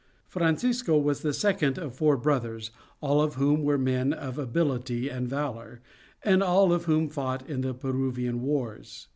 [0.27, 5.29] Francisco was the second of four brothers, all of whom were men of ability and
[5.29, 5.79] valor,
[6.25, 9.09] and all of whom fought in the Peruvian wars.